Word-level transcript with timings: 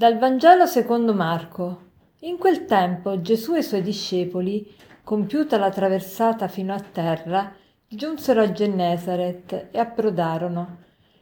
Dal 0.00 0.16
Vangelo 0.16 0.64
secondo 0.64 1.12
Marco. 1.12 1.88
In 2.20 2.38
quel 2.38 2.64
tempo 2.64 3.20
Gesù 3.20 3.52
e 3.52 3.58
i 3.58 3.62
suoi 3.62 3.82
discepoli, 3.82 4.66
compiuta 5.04 5.58
la 5.58 5.68
traversata 5.68 6.48
fino 6.48 6.72
a 6.72 6.80
terra, 6.80 7.52
giunsero 7.86 8.40
a 8.40 8.50
Gennesaret 8.50 9.68
e 9.70 9.78
approdarono. 9.78 10.78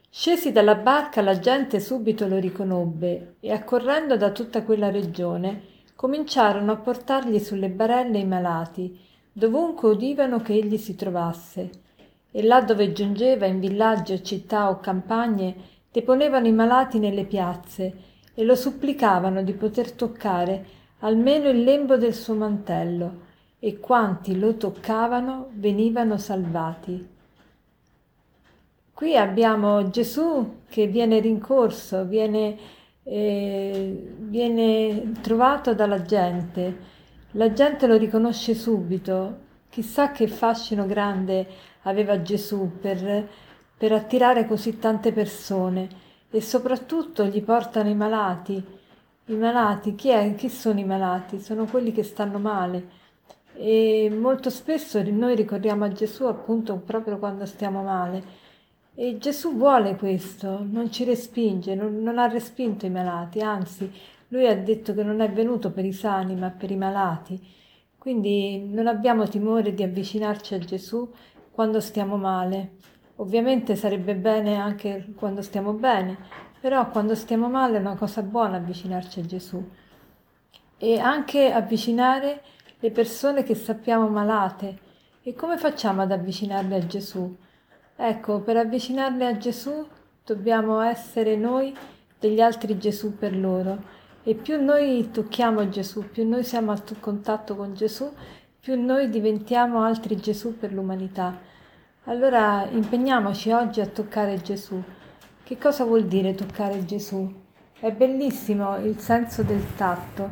Scesi 0.09 0.53
dalla 0.53 0.75
barca 0.75 1.21
la 1.21 1.39
gente 1.39 1.81
subito 1.81 2.25
lo 2.25 2.37
riconobbe 2.37 3.35
e 3.41 3.51
accorrendo 3.51 4.15
da 4.15 4.31
tutta 4.31 4.63
quella 4.63 4.89
regione 4.89 5.61
cominciarono 5.93 6.71
a 6.71 6.77
portargli 6.77 7.39
sulle 7.39 7.67
barelle 7.67 8.19
i 8.19 8.25
malati, 8.25 8.97
dovunque 9.33 9.89
udivano 9.89 10.39
che 10.39 10.53
egli 10.53 10.77
si 10.77 10.95
trovasse. 10.95 11.69
E 12.31 12.43
là 12.43 12.61
dove 12.61 12.93
giungeva 12.93 13.45
in 13.45 13.59
villaggi 13.59 14.23
città 14.23 14.69
o 14.69 14.79
campagne, 14.79 15.53
deponevano 15.91 16.47
i 16.47 16.53
malati 16.53 16.97
nelle 16.97 17.25
piazze 17.25 18.17
e 18.39 18.45
lo 18.45 18.55
supplicavano 18.55 19.43
di 19.43 19.51
poter 19.51 19.91
toccare 19.91 20.65
almeno 20.99 21.49
il 21.49 21.61
lembo 21.61 21.97
del 21.97 22.13
suo 22.13 22.35
mantello, 22.35 23.27
e 23.59 23.81
quanti 23.81 24.39
lo 24.39 24.55
toccavano 24.55 25.49
venivano 25.55 26.17
salvati. 26.17 27.05
Qui 28.93 29.17
abbiamo 29.17 29.89
Gesù 29.89 30.61
che 30.69 30.87
viene 30.87 31.19
rincorso, 31.19 32.05
viene, 32.05 32.57
eh, 33.03 34.09
viene 34.19 35.11
trovato 35.19 35.73
dalla 35.73 36.03
gente, 36.03 36.77
la 37.31 37.51
gente 37.51 37.87
lo 37.87 37.97
riconosce 37.97 38.53
subito, 38.55 39.39
chissà 39.67 40.11
che 40.11 40.27
fascino 40.27 40.85
grande 40.85 41.45
aveva 41.81 42.21
Gesù 42.21 42.71
per, 42.79 43.27
per 43.75 43.91
attirare 43.91 44.47
così 44.47 44.79
tante 44.79 45.11
persone 45.11 46.07
e 46.31 46.41
soprattutto 46.41 47.25
gli 47.25 47.41
portano 47.41 47.89
i 47.89 47.95
malati. 47.95 48.63
I 49.25 49.35
malati, 49.35 49.95
chi, 49.95 50.09
è, 50.09 50.35
chi 50.35 50.49
sono 50.49 50.79
i 50.79 50.83
malati? 50.83 51.39
Sono 51.39 51.65
quelli 51.65 51.91
che 51.91 52.03
stanno 52.03 52.39
male. 52.39 52.97
E 53.53 54.09
molto 54.09 54.49
spesso 54.49 55.01
noi 55.03 55.35
ricordiamo 55.35 55.85
a 55.85 55.91
Gesù 55.91 56.25
appunto 56.25 56.77
proprio 56.77 57.17
quando 57.17 57.45
stiamo 57.45 57.83
male. 57.83 58.23
E 58.95 59.17
Gesù 59.17 59.55
vuole 59.55 59.95
questo, 59.95 60.65
non 60.69 60.91
ci 60.91 61.03
respinge, 61.03 61.75
non, 61.75 62.01
non 62.01 62.17
ha 62.19 62.27
respinto 62.27 62.85
i 62.85 62.89
malati, 62.89 63.39
anzi 63.39 63.89
lui 64.29 64.45
ha 64.47 64.55
detto 64.57 64.93
che 64.93 65.03
non 65.03 65.21
è 65.21 65.31
venuto 65.31 65.71
per 65.71 65.85
i 65.85 65.93
sani 65.93 66.35
ma 66.35 66.49
per 66.49 66.71
i 66.71 66.75
malati. 66.75 67.39
Quindi 67.97 68.67
non 68.69 68.87
abbiamo 68.87 69.27
timore 69.27 69.73
di 69.73 69.83
avvicinarci 69.83 70.53
a 70.53 70.59
Gesù 70.59 71.09
quando 71.51 71.79
stiamo 71.79 72.17
male. 72.17 72.77
Ovviamente 73.19 73.75
sarebbe 73.75 74.15
bene 74.15 74.55
anche 74.55 75.11
quando 75.15 75.41
stiamo 75.41 75.73
bene, 75.73 76.17
però 76.59 76.89
quando 76.89 77.15
stiamo 77.15 77.49
male 77.49 77.77
è 77.77 77.81
una 77.81 77.95
cosa 77.95 78.21
buona 78.21 78.57
avvicinarci 78.57 79.19
a 79.19 79.25
Gesù 79.25 79.69
e 80.77 80.99
anche 80.99 81.51
avvicinare 81.51 82.41
le 82.79 82.91
persone 82.91 83.43
che 83.43 83.55
sappiamo 83.55 84.07
malate. 84.07 84.87
E 85.21 85.35
come 85.35 85.57
facciamo 85.57 86.01
ad 86.01 86.13
avvicinarle 86.13 86.75
a 86.77 86.85
Gesù? 86.87 87.35
Ecco, 87.97 88.39
per 88.39 88.55
avvicinarle 88.55 89.25
a 89.25 89.37
Gesù 89.37 89.85
dobbiamo 90.23 90.79
essere 90.79 91.35
noi 91.35 91.75
degli 92.17 92.39
altri 92.39 92.77
Gesù 92.77 93.17
per 93.17 93.35
loro. 93.35 93.97
E 94.23 94.33
più 94.33 94.63
noi 94.63 95.09
tocchiamo 95.11 95.67
Gesù, 95.67 96.09
più 96.09 96.25
noi 96.25 96.45
siamo 96.45 96.71
a 96.71 96.81
contatto 97.01 97.57
con 97.57 97.73
Gesù, 97.73 98.09
più 98.61 98.81
noi 98.81 99.09
diventiamo 99.09 99.83
altri 99.83 100.15
Gesù 100.15 100.57
per 100.57 100.71
l'umanità. 100.71 101.57
Allora 102.09 102.67
impegniamoci 102.71 103.51
oggi 103.51 103.81
a 103.81 103.85
toccare 103.85 104.41
Gesù. 104.41 104.81
Che 105.43 105.57
cosa 105.59 105.83
vuol 105.83 106.07
dire 106.07 106.33
toccare 106.33 106.83
Gesù? 106.83 107.31
È 107.79 107.91
bellissimo 107.91 108.77
il 108.77 108.97
senso 108.97 109.43
del 109.43 109.75
tatto, 109.75 110.31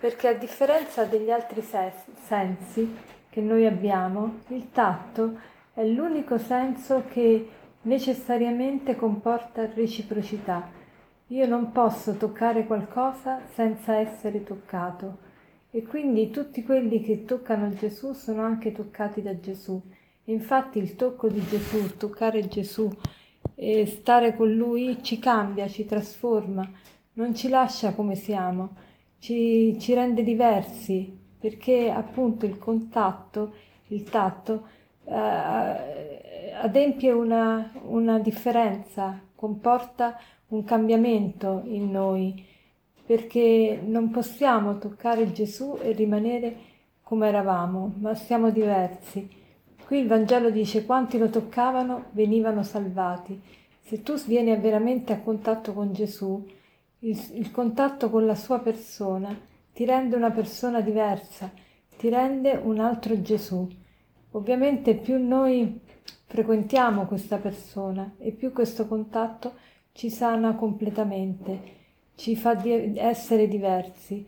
perché 0.00 0.28
a 0.28 0.32
differenza 0.32 1.04
degli 1.04 1.30
altri 1.30 1.60
sensi 1.60 2.96
che 3.28 3.40
noi 3.42 3.66
abbiamo, 3.66 4.38
il 4.46 4.70
tatto 4.72 5.38
è 5.74 5.84
l'unico 5.84 6.38
senso 6.38 7.04
che 7.10 7.50
necessariamente 7.82 8.96
comporta 8.96 9.68
reciprocità. 9.74 10.70
Io 11.26 11.46
non 11.46 11.70
posso 11.70 12.14
toccare 12.14 12.64
qualcosa 12.64 13.42
senza 13.52 13.94
essere 13.94 14.42
toccato 14.42 15.18
e 15.70 15.82
quindi 15.82 16.30
tutti 16.30 16.64
quelli 16.64 17.02
che 17.02 17.26
toccano 17.26 17.68
Gesù 17.74 18.14
sono 18.14 18.40
anche 18.40 18.72
toccati 18.72 19.20
da 19.20 19.38
Gesù 19.38 19.78
Infatti 20.30 20.78
il 20.78 20.94
tocco 20.94 21.28
di 21.28 21.44
Gesù, 21.44 21.96
toccare 21.96 22.46
Gesù 22.46 22.88
e 23.56 23.84
stare 23.86 24.36
con 24.36 24.54
Lui 24.54 25.02
ci 25.02 25.18
cambia, 25.18 25.66
ci 25.66 25.84
trasforma, 25.84 26.68
non 27.14 27.34
ci 27.34 27.48
lascia 27.48 27.94
come 27.94 28.14
siamo, 28.14 28.76
ci, 29.18 29.76
ci 29.80 29.92
rende 29.92 30.22
diversi 30.22 31.18
perché 31.38 31.90
appunto 31.90 32.46
il 32.46 32.58
contatto, 32.58 33.54
il 33.88 34.04
tatto, 34.04 34.66
eh, 35.04 36.52
adempie 36.60 37.10
una, 37.10 37.72
una 37.86 38.20
differenza, 38.20 39.20
comporta 39.34 40.16
un 40.48 40.62
cambiamento 40.62 41.62
in 41.64 41.90
noi 41.90 42.46
perché 43.04 43.80
non 43.84 44.10
possiamo 44.10 44.78
toccare 44.78 45.32
Gesù 45.32 45.76
e 45.82 45.90
rimanere 45.90 46.56
come 47.02 47.26
eravamo, 47.26 47.94
ma 47.98 48.14
siamo 48.14 48.50
diversi 48.50 49.38
Qui 49.90 49.98
il 49.98 50.06
Vangelo 50.06 50.50
dice 50.50 50.86
quanti 50.86 51.18
lo 51.18 51.30
toccavano 51.30 52.10
venivano 52.12 52.62
salvati. 52.62 53.42
Se 53.80 54.04
tu 54.04 54.14
vieni 54.24 54.54
veramente 54.56 55.12
a 55.12 55.18
contatto 55.18 55.72
con 55.72 55.92
Gesù, 55.92 56.46
il, 57.00 57.20
il 57.32 57.50
contatto 57.50 58.08
con 58.08 58.24
la 58.24 58.36
sua 58.36 58.60
persona 58.60 59.36
ti 59.72 59.84
rende 59.84 60.14
una 60.14 60.30
persona 60.30 60.80
diversa, 60.80 61.50
ti 61.98 62.08
rende 62.08 62.52
un 62.52 62.78
altro 62.78 63.20
Gesù. 63.20 63.68
Ovviamente 64.30 64.94
più 64.94 65.18
noi 65.18 65.80
frequentiamo 66.24 67.06
questa 67.06 67.38
persona 67.38 68.12
e 68.18 68.30
più 68.30 68.52
questo 68.52 68.86
contatto 68.86 69.54
ci 69.90 70.08
sana 70.08 70.54
completamente, 70.54 71.62
ci 72.14 72.36
fa 72.36 72.54
di 72.54 72.96
essere 72.96 73.48
diversi. 73.48 74.24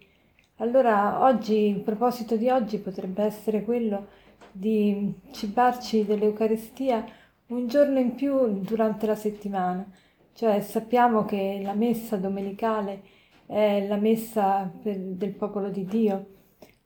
Allora 0.56 1.22
oggi, 1.22 1.68
il 1.68 1.82
proposito 1.82 2.34
di 2.34 2.50
oggi 2.50 2.78
potrebbe 2.78 3.22
essere 3.22 3.62
quello 3.62 4.18
di 4.50 5.14
cibarci 5.30 6.04
dell'Eucaristia 6.04 7.04
un 7.48 7.66
giorno 7.66 7.98
in 7.98 8.14
più 8.14 8.60
durante 8.60 9.06
la 9.06 9.14
settimana. 9.14 9.88
Cioè 10.34 10.60
sappiamo 10.60 11.24
che 11.24 11.60
la 11.62 11.74
messa 11.74 12.16
domenicale 12.16 13.02
è 13.46 13.86
la 13.86 13.96
messa 13.96 14.70
per, 14.82 14.96
del 14.98 15.34
popolo 15.34 15.68
di 15.68 15.84
Dio, 15.84 16.26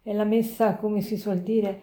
è 0.03 0.13
la 0.13 0.25
messa, 0.25 0.75
come 0.77 1.01
si 1.01 1.17
suol 1.17 1.41
dire, 1.41 1.81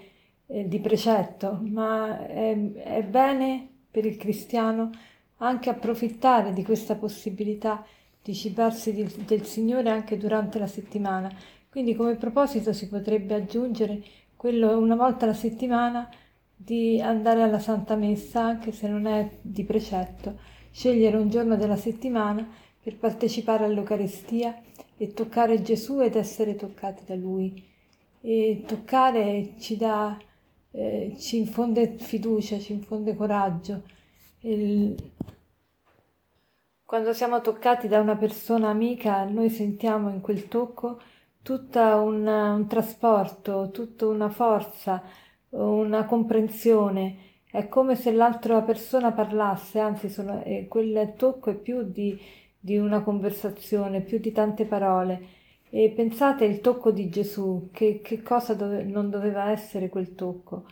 eh, 0.48 0.68
di 0.68 0.80
precetto, 0.80 1.60
ma 1.64 2.28
è, 2.28 2.72
è 2.74 3.04
bene 3.04 3.70
per 3.90 4.06
il 4.06 4.18
cristiano 4.18 4.90
anche 5.38 5.70
approfittare 5.70 6.54
di 6.54 6.64
questa 6.64 6.96
possibilità 6.96 7.86
di 8.22 8.34
cibarsi 8.34 8.94
di, 8.94 9.10
del 9.26 9.46
Signore 9.46 9.90
anche 9.90 10.18
durante 10.18 10.60
la 10.60 10.68
settimana. 10.68 11.32
Quindi 11.70 11.96
come 11.96 12.16
proposito 12.16 12.72
si 12.72 12.88
potrebbe 12.88 13.34
aggiungere 13.34 14.02
quello 14.44 14.78
una 14.78 14.98
volta 14.98 15.24
alla 15.24 15.34
settimana 15.34 16.10
di 16.54 17.00
andare 17.00 17.42
alla 17.42 17.60
Santa 17.60 17.96
Messa, 17.96 18.42
anche 18.42 18.74
se 18.74 18.90
non 18.90 19.06
è 19.06 19.38
di 19.42 19.64
precetto, 19.64 20.38
scegliere 20.70 21.16
un 21.16 21.30
giorno 21.30 21.56
della 21.56 21.78
settimana 21.78 22.46
per 22.82 22.98
partecipare 22.98 23.64
all'Eucaristia 23.64 24.62
e 24.98 25.14
toccare 25.14 25.62
Gesù 25.62 26.02
ed 26.02 26.18
essere 26.18 26.58
toccati 26.58 27.06
da 27.06 27.16
Lui. 27.16 27.72
E 28.20 28.66
toccare 28.68 29.54
ci 29.60 29.78
dà, 29.78 30.18
eh, 30.72 31.16
ci 31.18 31.38
infonde 31.38 31.96
fiducia, 31.96 32.60
ci 32.60 32.74
infonde 32.74 33.16
coraggio. 33.16 33.84
Il... 34.42 34.94
Quando 36.84 37.14
siamo 37.14 37.40
toccati 37.40 37.88
da 37.88 38.02
una 38.02 38.18
persona 38.18 38.68
amica, 38.68 39.24
noi 39.24 39.50
sentiamo 39.50 40.10
in 40.10 40.20
quel 40.20 40.50
tocco 40.50 41.00
tutto 41.44 41.80
un, 41.80 42.66
trasporto, 42.68 43.70
tutta 43.72 44.08
una 44.08 44.30
forza, 44.30 45.04
una 45.50 46.06
comprensione. 46.06 47.18
È 47.52 47.68
come 47.68 47.96
se 47.96 48.12
l'altra 48.12 48.62
persona 48.62 49.12
parlasse, 49.12 49.80
anzi 49.80 50.10
sono, 50.10 50.42
eh, 50.44 50.66
quel 50.68 51.14
tocco 51.16 51.52
è 51.52 51.56
più 51.56 51.84
di, 51.84 52.20
di 52.58 52.78
una 52.78 53.02
conversazione, 53.04 54.02
più 54.02 54.20
di 54.20 54.32
tante 54.32 54.66
parole. 54.66 55.42
E 55.70 55.92
pensate 55.96 56.46
il 56.46 56.62
tocco 56.62 56.92
di 56.92 57.10
Gesù, 57.10 57.70
che, 57.72 58.00
che 58.02 58.22
cosa 58.22 58.54
dove, 58.54 58.84
non 58.84 59.10
doveva 59.10 59.52
essere 59.52 59.90
quel 59.90 60.16
tocco. 60.16 60.66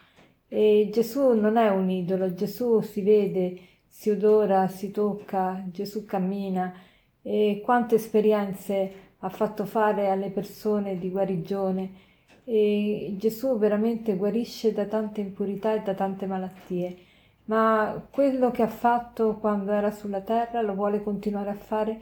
E 0.48 0.90
Gesù 0.92 1.34
non 1.34 1.58
è 1.58 1.70
un 1.70 1.90
idolo, 1.90 2.34
Gesù 2.34 2.82
si 2.82 3.02
vede, 3.02 3.60
si 3.88 4.10
odora, 4.10 4.68
si 4.68 4.92
tocca, 4.92 5.64
Gesù 5.68 6.06
cammina. 6.06 6.74
E 7.22 7.62
quante 7.64 7.96
esperienze 7.96 9.11
ha 9.22 9.30
fatto 9.30 9.66
fare 9.66 10.10
alle 10.10 10.30
persone 10.30 10.98
di 10.98 11.10
guarigione 11.10 12.10
e 12.44 13.16
Gesù 13.18 13.58
veramente 13.58 14.16
guarisce 14.16 14.74
da 14.74 14.86
tante 14.86 15.22
impurità 15.22 15.74
e 15.74 15.82
da 15.82 15.94
tante 15.94 16.26
malattie, 16.26 16.98
ma 17.46 18.06
quello 18.10 18.52
che 18.52 18.64
ha 18.64 18.68
fatto 18.68 19.38
quando 19.38 19.72
era 19.72 19.92
sulla 19.92 20.22
terra 20.22 20.62
lo 20.62 20.74
vuole 20.74 21.04
continuare 21.04 21.50
a 21.52 21.56
fare 21.56 22.02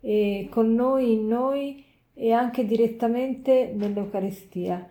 e 0.00 0.48
con 0.50 0.72
noi, 0.74 1.12
in 1.12 1.26
noi 1.26 1.84
e 2.14 2.32
anche 2.32 2.64
direttamente 2.64 3.72
nell'Eucaristia. 3.74 4.88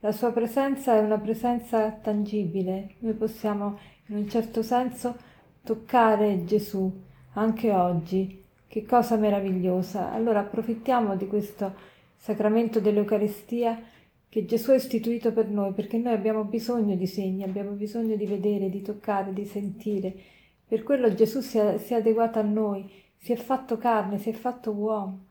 La 0.00 0.12
sua 0.12 0.30
presenza 0.30 0.94
è 0.94 1.00
una 1.00 1.18
presenza 1.18 1.90
tangibile, 1.90 2.94
noi 3.00 3.14
possiamo 3.14 3.78
in 4.06 4.16
un 4.16 4.28
certo 4.28 4.62
senso 4.62 5.16
toccare 5.64 6.44
Gesù 6.44 6.90
anche 7.32 7.72
oggi. 7.72 8.44
Che 8.68 8.84
cosa 8.84 9.16
meravigliosa. 9.16 10.12
Allora 10.12 10.40
approfittiamo 10.40 11.16
di 11.16 11.26
questo 11.26 11.74
sacramento 12.16 12.80
dell'Eucaristia 12.80 13.80
che 14.28 14.44
Gesù 14.44 14.72
ha 14.72 14.74
istituito 14.74 15.32
per 15.32 15.48
noi, 15.48 15.72
perché 15.72 15.96
noi 15.98 16.12
abbiamo 16.12 16.44
bisogno 16.44 16.94
di 16.94 17.06
segni, 17.06 17.42
abbiamo 17.42 17.70
bisogno 17.70 18.16
di 18.16 18.26
vedere, 18.26 18.68
di 18.68 18.82
toccare, 18.82 19.32
di 19.32 19.44
sentire. 19.46 20.14
Per 20.66 20.82
quello 20.82 21.14
Gesù 21.14 21.40
si 21.40 21.58
è, 21.58 21.78
si 21.78 21.94
è 21.94 21.98
adeguato 21.98 22.38
a 22.38 22.42
noi, 22.42 22.90
si 23.16 23.32
è 23.32 23.36
fatto 23.36 23.78
carne, 23.78 24.18
si 24.18 24.30
è 24.30 24.32
fatto 24.32 24.72
uomo, 24.72 25.24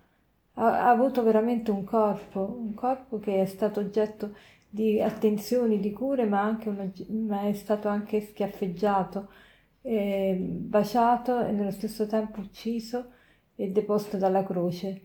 ha, 0.53 0.87
ha 0.87 0.89
avuto 0.89 1.21
veramente 1.23 1.71
un 1.71 1.83
corpo, 1.83 2.57
un 2.59 2.73
corpo 2.73 3.19
che 3.19 3.41
è 3.41 3.45
stato 3.45 3.79
oggetto 3.81 4.35
di 4.69 5.01
attenzioni, 5.01 5.79
di 5.79 5.91
cure, 5.91 6.25
ma, 6.25 6.57
un, 6.65 6.91
ma 7.27 7.41
è 7.43 7.53
stato 7.53 7.87
anche 7.89 8.21
schiaffeggiato, 8.21 9.29
eh, 9.81 10.35
baciato 10.39 11.45
e 11.45 11.51
nello 11.51 11.71
stesso 11.71 12.07
tempo 12.07 12.39
ucciso 12.39 13.11
e 13.55 13.69
deposto 13.69 14.17
dalla 14.17 14.43
croce. 14.43 15.01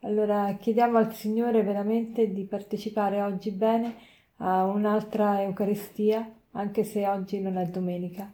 Allora 0.00 0.56
chiediamo 0.58 0.98
al 0.98 1.14
Signore 1.14 1.62
veramente 1.62 2.32
di 2.32 2.44
partecipare 2.44 3.20
oggi 3.20 3.50
bene 3.50 3.96
a 4.36 4.64
un'altra 4.64 5.42
Eucaristia, 5.42 6.28
anche 6.52 6.84
se 6.84 7.06
oggi 7.06 7.40
non 7.40 7.58
è 7.58 7.66
domenica. 7.66 8.32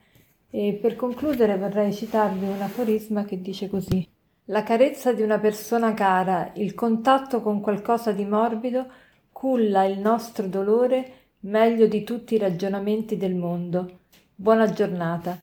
E 0.49 0.79
per 0.81 0.95
concludere 0.95 1.59
vorrei 1.59 1.93
citarvi 1.93 2.47
un 2.47 2.61
aforisma 2.61 3.25
che 3.25 3.41
dice 3.41 3.69
così. 3.69 4.07
La 4.47 4.63
carezza 4.63 5.13
di 5.13 5.23
una 5.23 5.41
persona 5.41 5.93
cara, 5.93 6.53
il 6.55 6.75
contatto 6.75 7.41
con 7.41 7.61
qualcosa 7.61 8.13
di 8.13 8.25
morbido, 8.25 8.87
culla 9.33 9.85
il 9.85 9.99
nostro 9.99 10.47
dolore 10.47 11.13
meglio 11.41 11.87
di 11.89 12.05
tutti 12.05 12.35
i 12.35 12.39
ragionamenti 12.39 13.17
del 13.17 13.35
mondo. 13.35 14.01
Buona 14.35 14.71
giornata. 14.71 15.39